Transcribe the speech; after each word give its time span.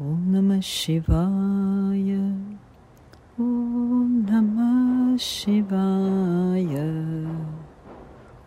ॐ 0.02 0.31
नमः 0.31 0.59
शिवाय। 0.59 2.09
ॐ 3.40 4.26
नमः 4.30 5.17
शिवाय। 5.17 6.76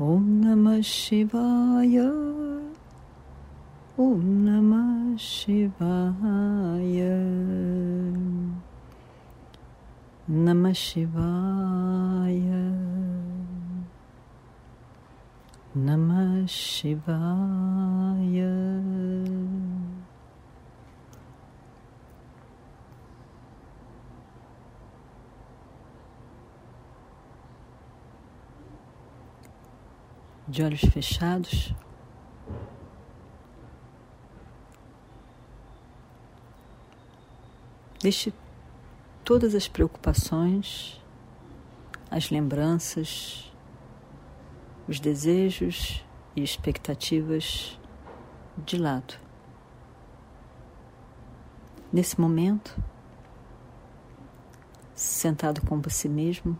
ॐ 0.00 0.22
नमः 0.22 0.80
शिवाय। 0.80 1.98
ॐ 4.00 4.20
नमः 4.24 5.16
शिवाय 5.16 6.96
Namah 10.29 10.74
Shivaya. 10.74 11.15
Namah 15.73 16.49
Shivaya. 16.49 17.77
De 30.49 30.63
olhos 30.65 30.80
fechados, 30.80 31.74
deixe 38.01 38.32
todas 39.27 39.57
as 39.57 39.66
preocupações, 39.66 41.02
as 42.09 42.30
lembranças, 42.30 43.52
os 44.87 45.01
desejos 45.01 46.07
e 46.37 46.45
expectativas 46.45 47.77
de 48.57 48.79
lado. 48.79 49.15
Nesse 51.93 52.21
momento, 52.21 52.80
sentado 54.95 55.60
com 55.66 55.80
você 55.80 56.09
mesmo, 56.09 56.57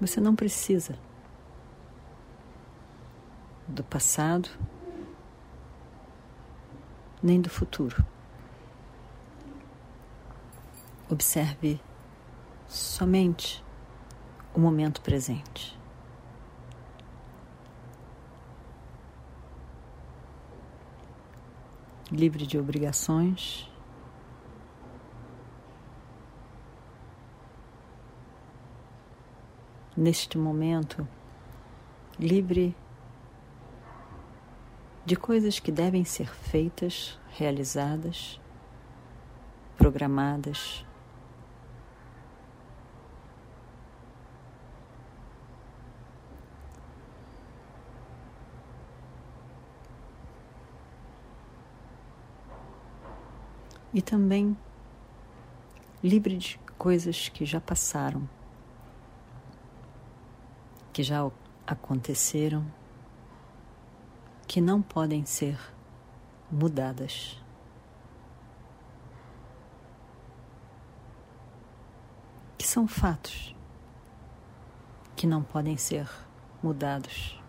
você 0.00 0.20
não 0.20 0.34
precisa 0.34 0.98
do 3.68 3.84
passado 3.84 4.48
nem 7.22 7.40
do 7.40 7.48
futuro. 7.48 8.15
Observe 11.08 11.80
somente 12.66 13.64
o 14.52 14.58
momento 14.58 15.00
presente. 15.00 15.78
Livre 22.10 22.46
de 22.46 22.58
obrigações. 22.58 23.70
Neste 29.96 30.36
momento, 30.36 31.06
livre 32.18 32.76
de 35.04 35.16
coisas 35.16 35.58
que 35.58 35.70
devem 35.70 36.04
ser 36.04 36.34
feitas, 36.34 37.18
realizadas, 37.30 38.40
programadas, 39.76 40.85
e 53.96 54.02
também 54.02 54.54
livre 56.04 56.36
de 56.36 56.60
coisas 56.76 57.30
que 57.30 57.46
já 57.46 57.58
passaram, 57.58 58.28
que 60.92 61.02
já 61.02 61.26
aconteceram, 61.66 62.70
que 64.46 64.60
não 64.60 64.82
podem 64.82 65.24
ser 65.24 65.58
mudadas. 66.52 67.42
Que 72.58 72.68
são 72.68 72.86
fatos 72.86 73.56
que 75.16 75.26
não 75.26 75.42
podem 75.42 75.78
ser 75.78 76.06
mudados. 76.62 77.40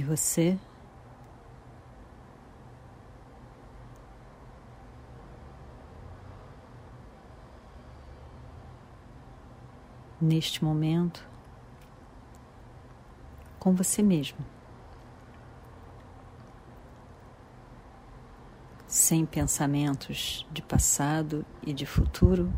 E 0.00 0.02
você 0.02 0.58
neste 10.18 10.64
momento 10.64 11.22
com 13.58 13.74
você 13.74 14.02
mesmo. 14.02 14.38
Sem 18.86 19.26
pensamentos 19.26 20.46
de 20.50 20.62
passado 20.62 21.44
e 21.62 21.74
de 21.74 21.84
futuro, 21.84 22.50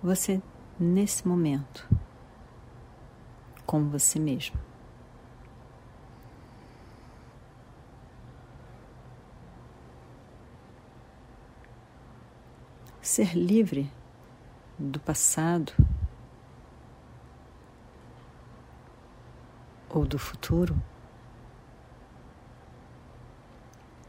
você 0.00 0.40
nesse 0.78 1.26
momento 1.26 1.90
com 3.66 3.88
você 3.88 4.20
mesmo. 4.20 4.71
Ser 13.12 13.34
livre 13.34 13.92
do 14.78 14.98
passado 14.98 15.74
ou 19.90 20.06
do 20.06 20.18
futuro 20.18 20.74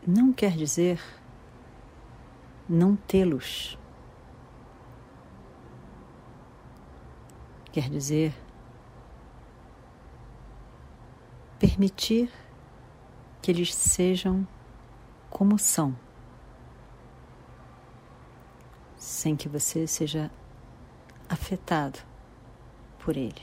não 0.08 0.32
quer 0.32 0.56
dizer 0.56 1.02
não 2.70 2.96
tê-los. 2.96 3.78
Quer 7.74 7.90
dizer 7.90 8.34
permitir 11.60 12.32
que 13.42 13.52
eles 13.52 13.76
sejam 13.76 14.48
como 15.30 15.60
são 15.60 15.94
sem 19.04 19.36
que 19.36 19.50
você 19.50 19.86
seja 19.86 20.32
afetado 21.28 22.00
por 23.00 23.18
ele. 23.18 23.42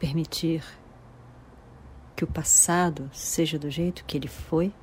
Permitir 0.00 0.64
que 2.16 2.24
o 2.24 2.26
passado 2.26 3.08
seja 3.12 3.56
do 3.56 3.70
jeito 3.70 4.04
que 4.04 4.16
ele 4.16 4.26
foi. 4.26 4.74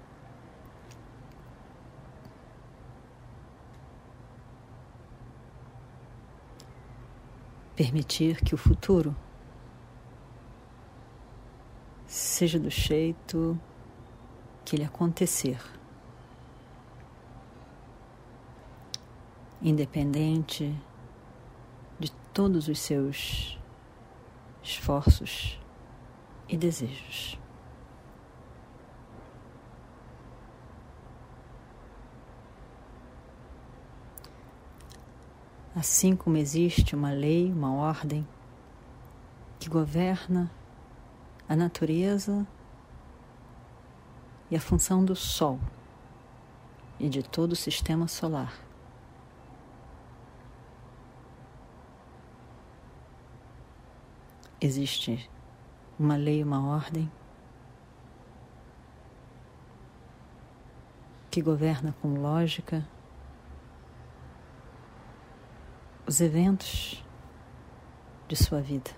Permitir 7.75 8.41
que 8.41 8.55
o 8.55 8.57
futuro 8.57 9.13
seja 12.07 12.57
do 12.57 12.69
jeito 12.69 13.59
que 14.69 14.75
ele 14.75 14.85
acontecer. 14.85 15.59
independente 19.61 20.73
de 21.99 22.09
todos 22.33 22.69
os 22.69 22.79
seus 22.79 23.59
esforços 24.63 25.59
e 26.47 26.55
desejos. 26.55 27.37
Assim 35.75 36.15
como 36.15 36.37
existe 36.37 36.95
uma 36.95 37.11
lei, 37.11 37.51
uma 37.51 37.73
ordem 37.73 38.25
que 39.59 39.67
governa 39.67 40.49
a 41.49 41.55
natureza 41.55 42.47
e 44.49 44.55
a 44.55 44.59
função 44.59 45.03
do 45.03 45.15
Sol 45.15 45.59
e 46.99 47.07
de 47.07 47.23
todo 47.23 47.53
o 47.53 47.55
sistema 47.55 48.07
solar. 48.07 48.53
Existe 54.61 55.29
uma 55.97 56.17
lei, 56.17 56.43
uma 56.43 56.67
ordem 56.67 57.09
que 61.31 61.41
governa 61.41 61.95
com 62.01 62.19
lógica 62.19 62.85
os 66.05 66.19
eventos 66.19 67.03
de 68.27 68.35
sua 68.35 68.61
vida. 68.61 68.91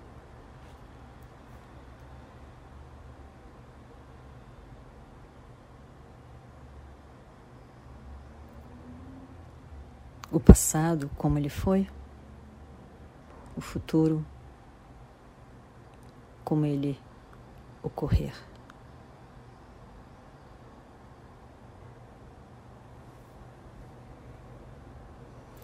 O 10.31 10.39
passado, 10.39 11.09
como 11.17 11.37
ele 11.37 11.49
foi, 11.49 11.87
o 13.55 13.61
futuro, 13.61 14.25
como 16.43 16.65
ele 16.65 16.97
ocorrer. 17.83 18.33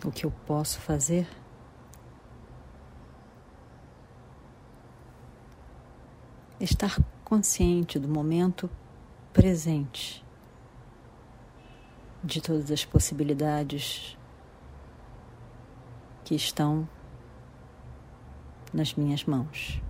o 0.07 0.11
que 0.11 0.25
eu 0.25 0.31
posso 0.45 0.79
fazer. 0.79 1.27
Estar 6.59 6.97
consciente 7.23 7.99
do 7.99 8.07
momento 8.07 8.69
presente, 9.31 10.25
de 12.23 12.41
todas 12.41 12.71
as 12.71 12.83
possibilidades 12.83 14.16
que 16.27 16.35
estão 16.35 16.85
nas 18.73 18.93
minhas 18.95 19.23
mãos. 19.23 19.81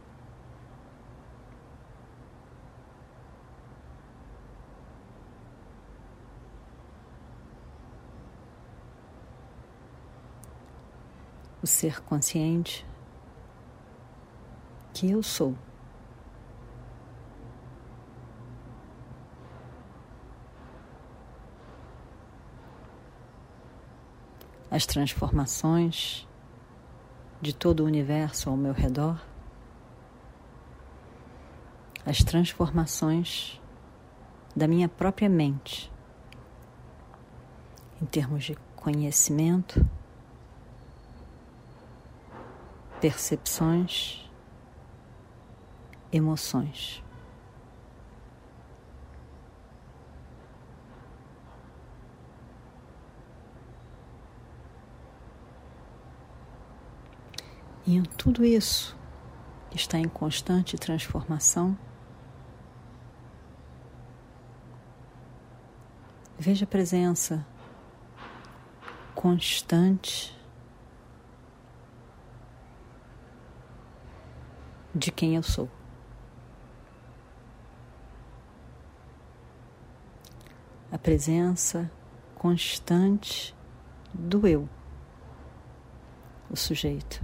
o 11.60 11.66
ser 11.66 12.01
consciente 12.04 12.86
que 14.94 15.10
eu 15.10 15.24
sou. 15.24 15.57
As 24.69 24.86
transformações 24.86 26.27
de 27.42 27.54
todo 27.54 27.81
o 27.81 27.86
universo 27.86 28.50
ao 28.50 28.57
meu 28.57 28.74
redor, 28.74 29.22
as 32.06 32.24
transformações 32.24 33.62
da 34.56 34.68
minha 34.68 34.88
própria 34.88 35.30
mente, 35.30 35.92
em 38.01 38.06
termos 38.06 38.45
de 38.45 38.56
conhecimento 38.75 39.86
percepções, 43.00 44.28
emoções. 46.12 47.04
E 57.88 57.95
em 57.95 58.04
tudo 58.04 58.44
isso 58.44 58.98
que 59.72 59.78
está 59.78 59.98
em 59.98 60.10
constante 60.10 60.75
transformação, 60.75 61.78
veja 66.38 66.66
a 66.66 66.68
presença 66.68 67.48
constante 69.16 70.38
de 74.94 75.10
quem 75.10 75.38
eu 75.38 75.44
sou. 75.44 75.69
A 80.92 80.98
presença 80.98 81.90
constante 82.36 83.56
do 84.13 84.45
eu, 84.45 84.68
o 86.50 86.56
sujeito. 86.57 87.22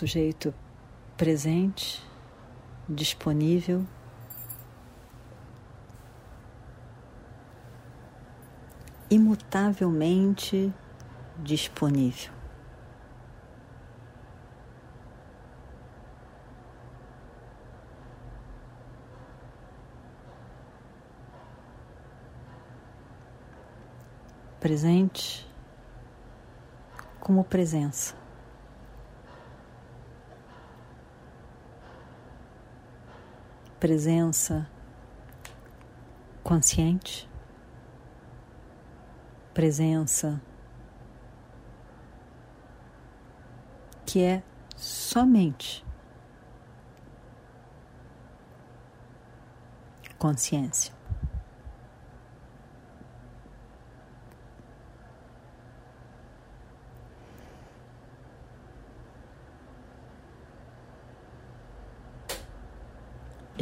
Sujeito 0.00 0.54
presente, 1.14 2.02
disponível. 2.88 3.84
Imutavelmente 9.10 10.72
disponível. 11.38 12.32
presente 24.60 25.50
como 27.18 27.42
presença. 27.42 28.14
Presença 33.80 34.68
consciente, 36.44 37.26
presença 39.54 40.38
que 44.04 44.22
é 44.22 44.42
somente 44.76 45.82
consciência. 50.18 50.99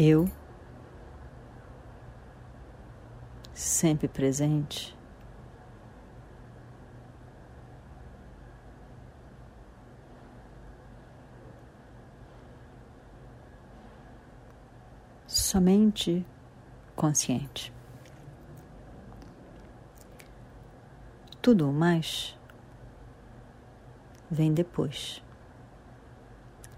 Eu, 0.00 0.30
sempre 3.52 4.06
presente, 4.06 4.96
somente 15.26 16.24
consciente. 16.94 17.72
Tudo 21.42 21.68
o 21.68 21.72
mais 21.72 22.38
vem 24.30 24.54
depois. 24.54 25.20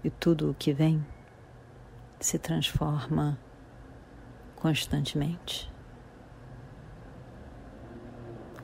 E 0.03 0.09
tudo 0.09 0.49
o 0.49 0.55
que 0.55 0.73
vem 0.73 1.05
se 2.21 2.37
transforma 2.37 3.37
constantemente. 4.55 5.71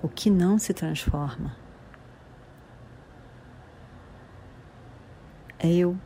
O 0.02 0.08
que 0.08 0.30
não 0.30 0.60
se 0.60 0.74
transforma 0.74 1.56
é 5.60 5.74
eu. 5.74 5.98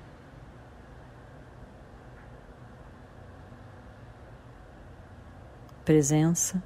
Presença 5.84 6.64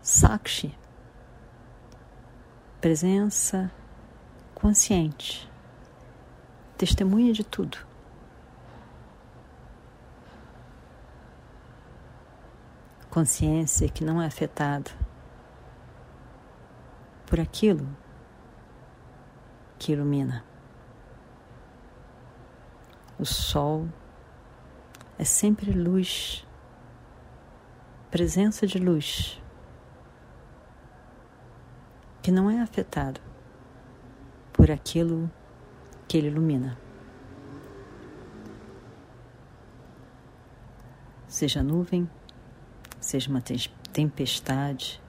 Sakshi, 0.00 0.72
presença 2.80 3.70
consciente, 4.54 5.50
testemunha 6.78 7.32
de 7.32 7.42
tudo. 7.42 7.85
Consciência 13.16 13.88
que 13.88 14.04
não 14.04 14.20
é 14.20 14.26
afetada 14.26 14.90
por 17.24 17.40
aquilo 17.40 17.88
que 19.78 19.92
ilumina. 19.92 20.44
O 23.18 23.24
sol 23.24 23.88
é 25.18 25.24
sempre 25.24 25.72
luz, 25.72 26.46
presença 28.10 28.66
de 28.66 28.78
luz, 28.78 29.42
que 32.20 32.30
não 32.30 32.50
é 32.50 32.60
afetado 32.60 33.18
por 34.52 34.70
aquilo 34.70 35.30
que 36.06 36.18
ele 36.18 36.28
ilumina. 36.28 36.78
Seja 41.26 41.62
nuvem, 41.62 42.06
seja 43.06 43.30
uma 43.30 43.40
tempestade, 43.92 45.00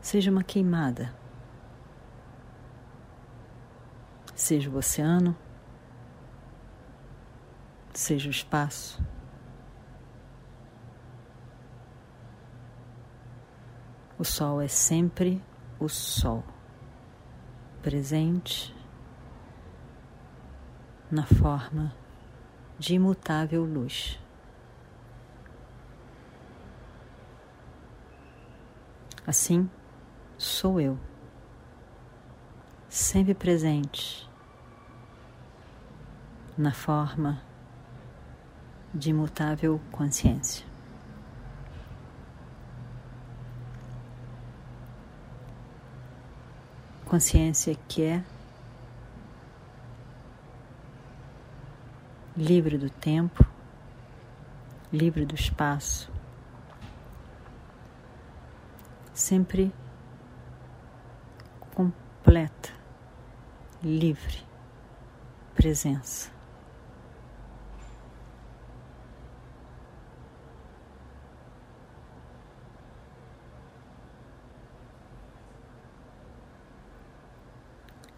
seja 0.00 0.30
uma 0.30 0.44
queimada, 0.44 1.12
seja 4.36 4.70
o 4.70 4.76
oceano, 4.76 5.36
seja 7.92 8.28
o 8.28 8.30
espaço. 8.30 9.04
O 14.16 14.24
sol 14.24 14.60
é 14.60 14.68
sempre 14.68 15.42
o 15.80 15.88
sol, 15.88 16.44
presente 17.82 18.72
na 21.10 21.26
forma 21.26 21.92
de 22.78 22.94
imutável 22.94 23.64
luz. 23.64 24.16
Assim 29.30 29.70
sou 30.36 30.80
eu, 30.80 30.98
sempre 32.88 33.32
presente 33.32 34.28
na 36.58 36.72
forma 36.72 37.40
de 38.92 39.10
imutável 39.10 39.80
consciência. 39.92 40.66
Consciência 47.04 47.76
que 47.86 48.02
é 48.02 48.24
livre 52.36 52.76
do 52.76 52.90
tempo, 52.90 53.46
livre 54.92 55.24
do 55.24 55.36
espaço, 55.36 56.10
sempre 59.20 59.70
completa, 61.74 62.72
livre 63.82 64.42
presença. 65.54 66.30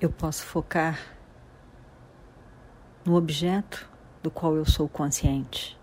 eu 0.01 0.11
posso 0.11 0.45
focar 0.45 0.99
no 3.05 3.15
objeto 3.15 3.89
do 4.21 4.33
qual 4.33 4.57
eu 4.57 4.65
sou 4.65 4.89
consciente. 4.89 5.81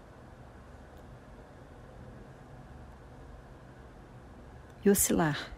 E 4.84 4.90
oscilar 4.90 5.52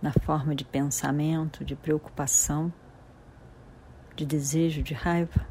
na 0.00 0.12
forma 0.12 0.54
de 0.54 0.64
pensamento, 0.64 1.64
de 1.64 1.74
preocupação, 1.74 2.72
de 4.14 4.24
desejo, 4.24 4.82
de 4.82 4.94
raiva, 4.94 5.46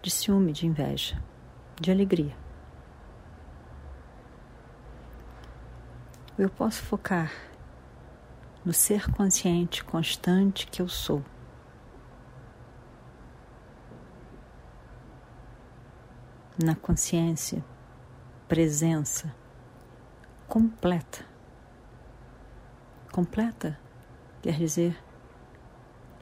de 0.00 0.10
ciúme, 0.10 0.52
de 0.52 0.66
inveja, 0.66 1.22
de 1.80 1.90
alegria. 1.90 2.36
Eu 6.36 6.50
posso 6.50 6.82
focar 6.82 7.30
no 8.64 8.72
ser 8.72 9.10
consciente 9.12 9.84
constante 9.84 10.66
que 10.66 10.80
eu 10.80 10.88
sou. 10.88 11.22
Na 16.62 16.74
consciência, 16.74 17.64
presença 18.48 19.34
completa. 20.48 21.33
Completa 23.14 23.78
quer 24.42 24.58
dizer 24.58 25.00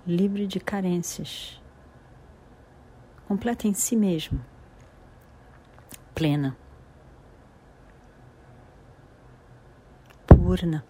livre 0.07 0.47
de 0.47 0.61
carências. 0.61 1.59
Completa 3.27 3.67
em 3.67 3.73
si 3.73 3.97
mesmo. 3.97 4.45
Plena. 6.15 6.55
Purna. 10.27 10.85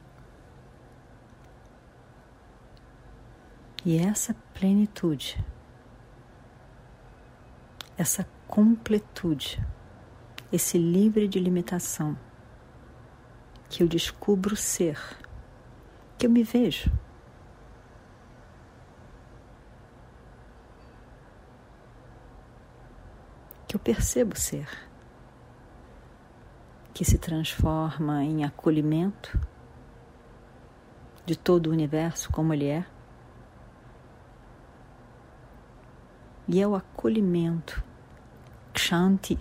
E 3.85 3.97
essa 3.97 4.35
plenitude, 4.53 5.39
essa 7.97 8.29
completude, 8.49 9.65
esse 10.53 10.77
livre 10.77 11.29
de 11.29 11.39
limitação, 11.39 12.19
que 13.69 13.85
eu 13.85 13.87
descubro 13.87 14.57
ser, 14.57 14.99
que 16.23 16.27
eu 16.27 16.31
me 16.31 16.45
vejo. 16.45 16.89
Que 23.67 23.75
eu 23.75 23.81
percebo 23.81 24.39
ser, 24.39 24.69
que 26.95 27.05
se 27.05 27.19
transforma 27.19 28.23
em 28.23 28.45
acolhimento 28.45 29.37
de 31.27 31.37
todo 31.37 31.67
o 31.67 31.73
universo 31.73 32.31
como 32.31 32.55
ele 32.55 32.67
é 32.67 32.87
e 36.47 36.61
é 36.61 36.69
o 36.69 36.77
acolhimento, 36.77 37.83
Kshanti, 38.73 39.37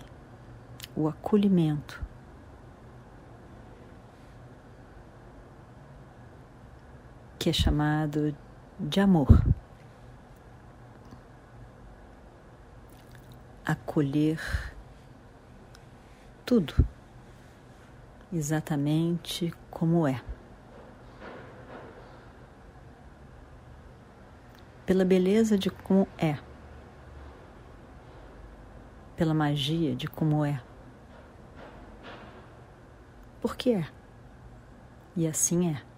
o 0.96 1.06
acolhimento. 1.06 2.11
Que 7.42 7.50
é 7.50 7.52
chamado 7.52 8.32
de 8.78 9.00
amor. 9.00 9.44
Acolher 13.66 14.40
tudo 16.46 16.72
exatamente 18.32 19.52
como 19.68 20.06
é. 20.06 20.22
Pela 24.86 25.04
beleza 25.04 25.58
de 25.58 25.68
como 25.68 26.06
é 26.16 26.38
pela 29.16 29.34
magia 29.34 29.96
de 29.96 30.06
como 30.06 30.44
é. 30.44 30.62
Porque 33.40 33.70
é. 33.70 33.88
E 35.16 35.26
assim 35.26 35.70
é. 35.74 35.91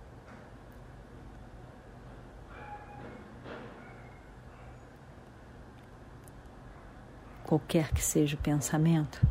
Qualquer 7.44 7.92
que 7.92 8.02
seja 8.02 8.36
o 8.36 8.40
pensamento, 8.40 9.24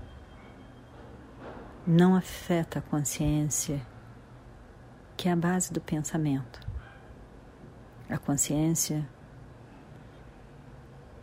não 1.85 2.15
afeta 2.15 2.79
a 2.79 2.81
consciência, 2.81 3.81
que 5.17 5.27
é 5.27 5.31
a 5.33 5.35
base 5.35 5.73
do 5.73 5.81
pensamento. 5.81 6.61
A 8.09 8.17
consciência 8.17 9.07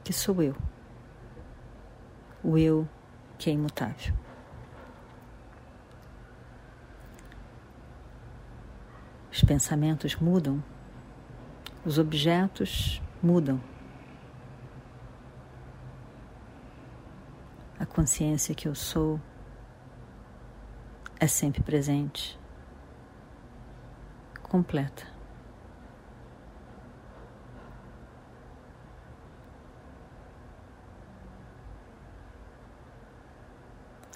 que 0.05 0.13
sou 0.13 0.43
eu 0.43 0.57
o 2.43 2.57
eu 2.57 2.89
que 3.39 3.51
é 3.51 3.53
imutável. 3.53 4.15
Os 9.33 9.43
pensamentos 9.43 10.17
mudam, 10.17 10.63
os 11.85 11.99
objetos 11.99 13.01
mudam. 13.23 13.61
Consciência 18.01 18.55
que 18.55 18.67
eu 18.67 18.75
sou 18.75 19.21
é 21.19 21.27
sempre 21.27 21.63
presente, 21.63 22.41
completa. 24.43 25.07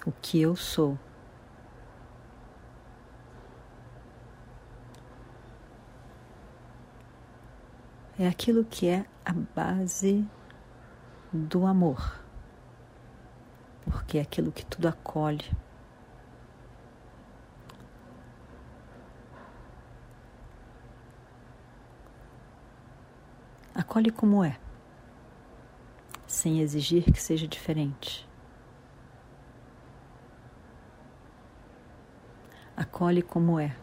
O 0.03 0.11
que 0.11 0.41
eu 0.41 0.55
sou. 0.55 0.97
É 8.17 8.27
aquilo 8.27 8.65
que 8.65 8.87
é 8.87 9.05
a 9.23 9.31
base 9.31 10.27
do 11.31 11.67
amor, 11.67 12.24
porque 13.89 14.17
é 14.17 14.21
aquilo 14.21 14.51
que 14.51 14.65
tudo 14.65 14.87
acolhe. 14.87 15.45
Acolhe 23.73 24.09
como 24.11 24.43
é, 24.43 24.57
sem 26.25 26.61
exigir 26.61 27.03
que 27.11 27.21
seja 27.21 27.47
diferente. 27.47 28.27
Acolhe 32.75 33.21
como 33.21 33.59
é, 33.59 33.75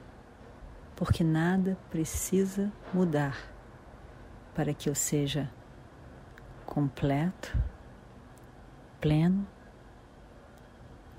porque 0.96 1.22
nada 1.22 1.78
precisa 1.90 2.72
mudar 2.92 3.36
para 4.54 4.74
que 4.74 4.88
eu 4.88 4.94
seja 4.94 5.50
completo, 6.66 7.56
pleno, 9.00 9.46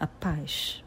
a 0.04 0.08
paz, 0.08 0.84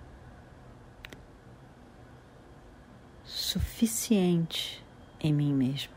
suficiente 3.24 4.84
em 5.18 5.32
mim 5.32 5.54
mesmo. 5.54 5.94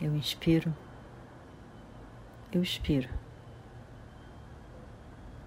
Eu 0.00 0.16
inspiro, 0.16 0.74
eu 2.50 2.62
expiro 2.62 3.10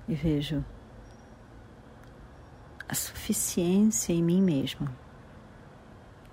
e 0.07 0.13
vejo 0.13 0.63
a 2.87 2.93
suficiência 2.93 4.13
em 4.13 4.21
mim 4.21 4.39
mesmo 4.39 4.87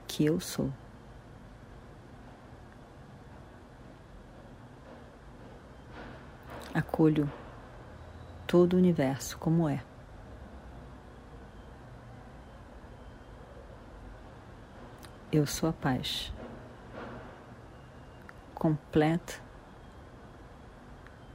que 0.07 0.27
eu 0.27 0.39
sou. 0.39 0.71
Acolho 6.79 7.29
todo 8.47 8.75
o 8.75 8.77
universo 8.77 9.37
como 9.37 9.69
é. 9.69 9.83
Eu 15.33 15.45
sou 15.45 15.69
a 15.69 15.73
paz 15.73 16.33
completa, 18.55 19.43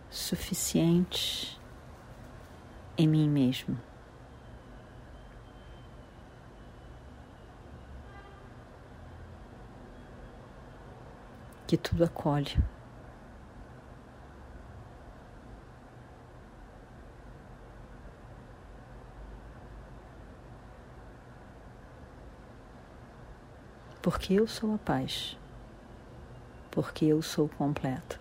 suficiente 0.09 1.59
em 2.97 3.05
mim 3.05 3.27
mesmo. 3.27 3.77
Que 11.67 11.75
tudo 11.75 12.05
acolhe. 12.05 12.57
porque 24.03 24.33
eu 24.33 24.45
sou 24.45 24.75
a 24.75 24.77
paz, 24.77 25.37
porque 26.69 27.05
eu 27.05 27.21
sou 27.21 27.47
completo. 27.47 28.19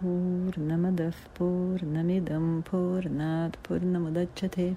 Purnamadav 0.00 1.14
Purnamidam 1.32 2.62
Purnat 2.62 3.56
purnamadachate. 3.62 4.76